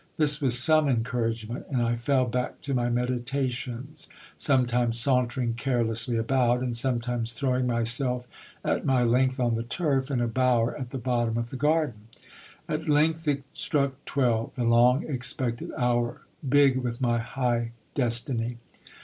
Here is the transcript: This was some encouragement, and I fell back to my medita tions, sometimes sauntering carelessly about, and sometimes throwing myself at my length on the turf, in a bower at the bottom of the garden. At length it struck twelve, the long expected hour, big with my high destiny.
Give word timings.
This 0.17 0.41
was 0.41 0.57
some 0.57 0.87
encouragement, 0.89 1.67
and 1.69 1.79
I 1.79 1.95
fell 1.95 2.25
back 2.25 2.61
to 2.61 2.73
my 2.73 2.89
medita 2.89 3.51
tions, 3.51 4.09
sometimes 4.35 4.97
sauntering 4.99 5.53
carelessly 5.53 6.17
about, 6.17 6.61
and 6.63 6.75
sometimes 6.75 7.33
throwing 7.33 7.67
myself 7.67 8.25
at 8.65 8.83
my 8.83 9.03
length 9.03 9.39
on 9.39 9.53
the 9.53 9.61
turf, 9.61 10.09
in 10.09 10.19
a 10.19 10.27
bower 10.27 10.75
at 10.75 10.89
the 10.89 10.97
bottom 10.97 11.37
of 11.37 11.51
the 11.51 11.55
garden. 11.55 12.07
At 12.67 12.89
length 12.89 13.27
it 13.27 13.43
struck 13.53 14.03
twelve, 14.05 14.55
the 14.55 14.63
long 14.63 15.07
expected 15.07 15.69
hour, 15.77 16.21
big 16.49 16.77
with 16.77 16.99
my 16.99 17.19
high 17.19 17.73
destiny. 17.93 18.57